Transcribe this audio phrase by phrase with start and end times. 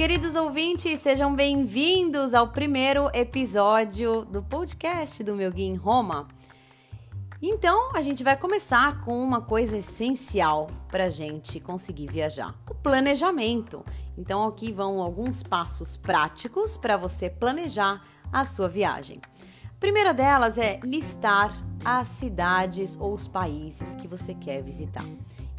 [0.00, 6.26] Queridos ouvintes, sejam bem-vindos ao primeiro episódio do podcast do Meu Guia em Roma.
[7.42, 12.74] Então, a gente vai começar com uma coisa essencial para a gente conseguir viajar: o
[12.74, 13.84] planejamento.
[14.16, 19.20] Então, aqui vão alguns passos práticos para você planejar a sua viagem.
[19.66, 21.52] A primeira delas é listar
[21.84, 25.04] as cidades ou os países que você quer visitar.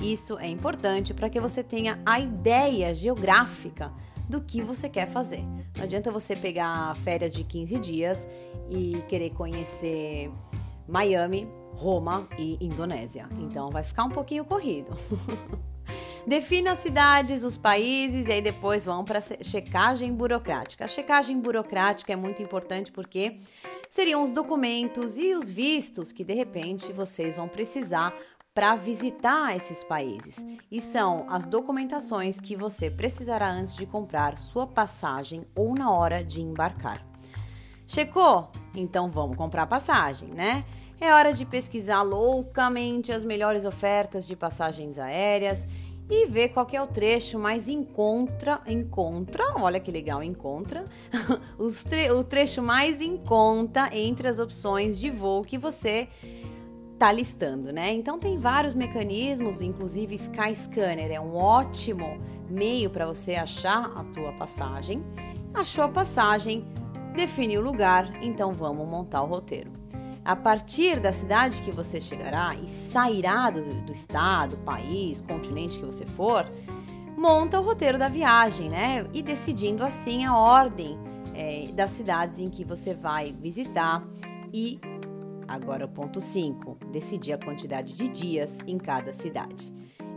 [0.01, 3.94] Isso é importante para que você tenha a ideia geográfica
[4.31, 5.44] do que você quer fazer.
[5.76, 8.30] Não adianta você pegar férias de 15 dias
[8.70, 10.31] e querer conhecer
[10.88, 13.27] Miami, Roma e Indonésia.
[13.39, 14.94] Então vai ficar um pouquinho corrido.
[16.25, 20.86] Defina as cidades, os países e aí depois vão para a checagem burocrática.
[20.86, 23.38] A checagem burocrática é muito importante porque
[23.89, 28.16] seriam os documentos e os vistos que de repente vocês vão precisar
[28.53, 34.67] para visitar esses países e são as documentações que você precisará antes de comprar sua
[34.67, 37.05] passagem ou na hora de embarcar.
[37.88, 38.52] Checou?
[38.75, 40.66] Então vamos comprar passagem, né?
[40.99, 45.65] É hora de pesquisar loucamente as melhores ofertas de passagens aéreas
[46.09, 50.83] e ver qual é o trecho mais encontra, encontra, olha que legal, encontra
[51.58, 56.09] o trecho mais em conta entre as opções de voo que você
[57.02, 57.91] tá listando, né?
[57.91, 64.31] Então tem vários mecanismos, inclusive Skyscanner é um ótimo meio para você achar a tua
[64.33, 65.02] passagem.
[65.52, 66.63] Achou a passagem,
[67.16, 69.71] define o lugar, então vamos montar o roteiro.
[70.23, 75.86] A partir da cidade que você chegará e sairá do, do estado, país, continente que
[75.88, 76.47] você for,
[77.17, 79.08] monta o roteiro da viagem, né?
[79.11, 80.99] E decidindo assim a ordem
[81.33, 84.08] é, das cidades em que você vai visitar
[84.53, 84.80] e
[85.52, 89.73] Agora, o ponto 5, decidir a quantidade de dias em cada cidade.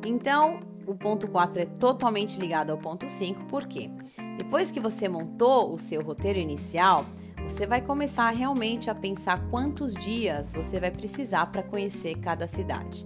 [0.07, 3.91] Então, o ponto 4 é totalmente ligado ao ponto 5, porque
[4.39, 7.05] depois que você montou o seu roteiro inicial,
[7.43, 13.05] você vai começar realmente a pensar quantos dias você vai precisar para conhecer cada cidade.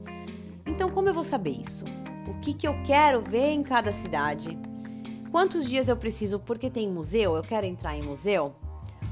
[0.67, 1.87] Então, como eu vou saber isso?
[2.29, 4.59] O que, que eu quero ver em cada cidade?
[5.31, 6.39] Quantos dias eu preciso?
[6.39, 7.37] Porque tem museu?
[7.37, 8.55] Eu quero entrar em museu?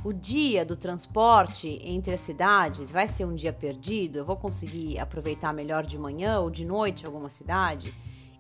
[0.07, 4.19] O dia do transporte entre as cidades vai ser um dia perdido?
[4.19, 7.93] Eu vou conseguir aproveitar melhor de manhã ou de noite alguma cidade?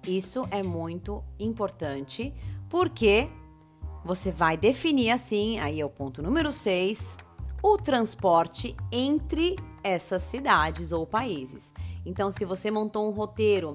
[0.06, 2.32] Isso é muito importante
[2.68, 3.28] porque
[4.04, 7.18] você vai definir assim, aí é o ponto número 6,
[7.60, 11.74] o transporte entre essas cidades ou países.
[12.04, 13.74] Então, se você montou um roteiro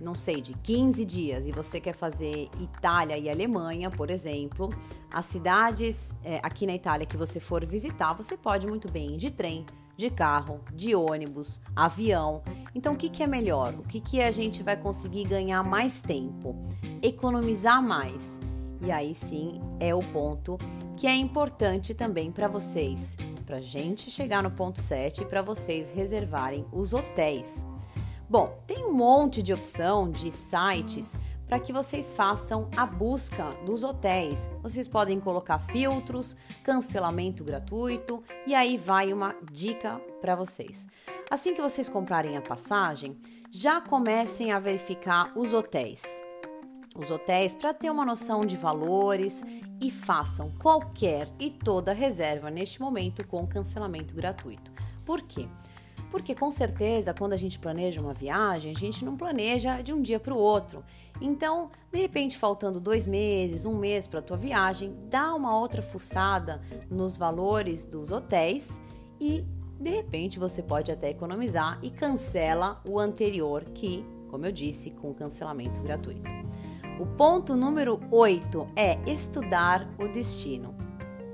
[0.00, 4.68] não sei, de 15 dias e você quer fazer Itália e Alemanha, por exemplo,
[5.10, 9.16] as cidades é, aqui na Itália que você for visitar, você pode muito bem ir
[9.16, 9.64] de trem,
[9.96, 12.42] de carro, de ônibus, avião.
[12.74, 13.74] Então, o que, que é melhor?
[13.74, 16.54] O que, que a gente vai conseguir ganhar mais tempo?
[17.02, 18.38] Economizar mais.
[18.82, 20.58] E aí sim é o ponto
[20.96, 25.90] que é importante também para vocês, para gente chegar no ponto 7 e para vocês
[25.90, 27.64] reservarem os hotéis.
[28.28, 31.16] Bom, tem um monte de opção de sites
[31.46, 34.50] para que vocês façam a busca dos hotéis.
[34.60, 40.88] Vocês podem colocar filtros, cancelamento gratuito e aí vai uma dica para vocês.
[41.30, 43.16] Assim que vocês comprarem a passagem,
[43.48, 46.20] já comecem a verificar os hotéis.
[46.96, 49.44] Os hotéis para ter uma noção de valores
[49.80, 54.72] e façam qualquer e toda reserva neste momento com cancelamento gratuito.
[55.04, 55.48] Por quê?
[56.16, 60.00] Porque com certeza, quando a gente planeja uma viagem, a gente não planeja de um
[60.00, 60.82] dia para o outro.
[61.20, 65.82] Então, de repente, faltando dois meses, um mês para a tua viagem, dá uma outra
[65.82, 68.80] fuçada nos valores dos hotéis
[69.20, 69.44] e
[69.78, 75.12] de repente você pode até economizar e cancela o anterior, que, como eu disse, com
[75.12, 76.30] cancelamento gratuito.
[76.98, 80.74] O ponto número 8 é estudar o destino.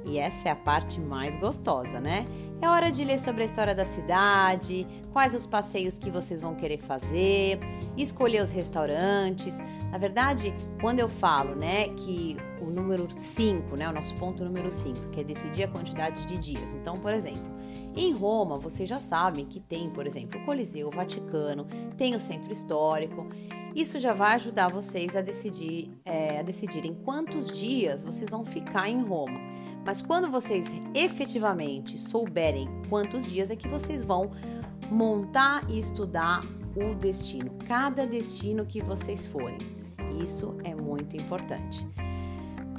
[0.05, 2.27] E essa é a parte mais gostosa, né?
[2.63, 6.55] É hora de ler sobre a história da cidade, quais os passeios que vocês vão
[6.55, 7.59] querer fazer,
[7.97, 9.59] escolher os restaurantes.
[9.91, 14.71] Na verdade, quando eu falo, né, que o número 5, né, o nosso ponto número
[14.71, 16.73] 5, que é decidir a quantidade de dias.
[16.73, 17.51] Então, por exemplo,
[17.97, 21.67] em Roma, vocês já sabem que tem, por exemplo, o Coliseu, o Vaticano,
[21.97, 23.27] tem o Centro Histórico.
[23.75, 28.89] Isso já vai ajudar vocês a decidir, é, a decidirem quantos dias vocês vão ficar
[28.89, 29.41] em Roma.
[29.85, 34.31] Mas quando vocês efetivamente souberem quantos dias é que vocês vão
[34.91, 36.45] montar e estudar
[36.77, 39.59] o destino, cada destino que vocês forem.
[40.23, 41.87] Isso é muito importante.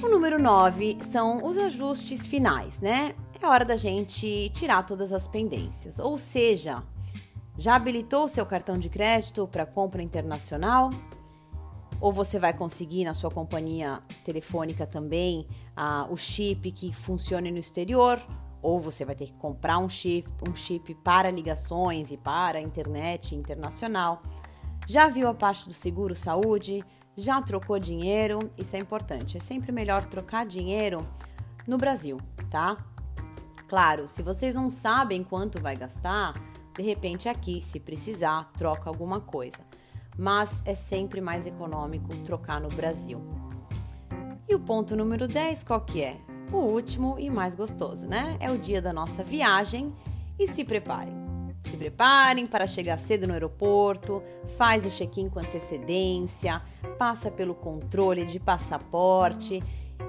[0.02, 3.14] O número 9 são os ajustes finais, né?
[3.40, 5.98] É hora da gente tirar todas as pendências.
[5.98, 6.82] Ou seja,
[7.56, 10.90] já habilitou seu cartão de crédito para compra internacional?
[12.04, 15.48] Ou você vai conseguir na sua companhia telefônica também
[16.10, 18.20] o chip que funcione no exterior,
[18.60, 23.34] ou você vai ter que comprar um chip, um chip para ligações e para internet
[23.34, 24.22] internacional.
[24.86, 26.84] Já viu a parte do seguro saúde?
[27.16, 28.50] Já trocou dinheiro?
[28.58, 29.38] Isso é importante.
[29.38, 30.98] É sempre melhor trocar dinheiro
[31.66, 32.20] no Brasil,
[32.50, 32.76] tá?
[33.66, 36.34] Claro, se vocês não sabem quanto vai gastar,
[36.76, 39.64] de repente aqui, se precisar, troca alguma coisa.
[40.16, 43.20] Mas é sempre mais econômico trocar no Brasil.
[44.48, 46.16] E o ponto número 10, qual que é?
[46.52, 48.36] O último e mais gostoso, né?
[48.38, 49.92] É o dia da nossa viagem
[50.38, 51.24] e se preparem.
[51.64, 54.22] Se preparem para chegar cedo no aeroporto,
[54.56, 56.62] faz o check-in com antecedência,
[56.98, 59.62] passa pelo controle de passaporte,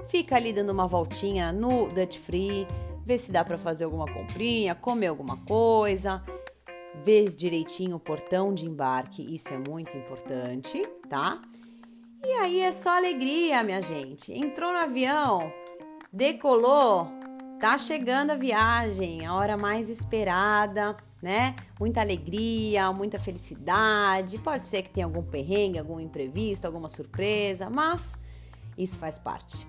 [0.06, 2.66] fica ali dando uma voltinha no Dutch Free,
[3.04, 6.22] vê se dá para fazer alguma comprinha, comer alguma coisa,
[7.04, 11.40] vê direitinho o portão de embarque, isso é muito importante, tá?
[12.24, 14.32] E aí é só alegria, minha gente.
[14.32, 15.52] Entrou no avião,
[16.12, 17.08] decolou,
[17.60, 21.56] tá chegando a viagem, a hora mais esperada né?
[21.78, 24.38] Muita alegria, muita felicidade.
[24.38, 28.18] Pode ser que tenha algum perrengue, algum imprevisto, alguma surpresa, mas
[28.76, 29.66] isso faz parte,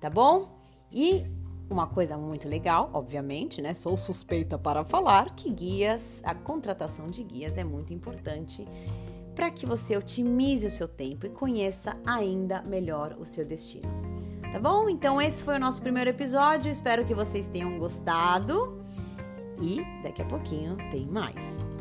[0.00, 0.58] tá bom?
[0.92, 1.24] E
[1.68, 3.74] uma coisa muito legal, obviamente, né?
[3.74, 8.66] Sou suspeita para falar que guias, a contratação de guias é muito importante
[9.34, 13.88] para que você otimize o seu tempo e conheça ainda melhor o seu destino.
[14.50, 14.88] Tá bom?
[14.88, 16.70] Então esse foi o nosso primeiro episódio.
[16.70, 18.82] Espero que vocês tenham gostado
[19.60, 21.75] e daqui a pouquinho tem mais.